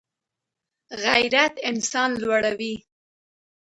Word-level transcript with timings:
غیرت 1.03 1.53
انسان 1.69 2.09
لوړوي 2.21 2.75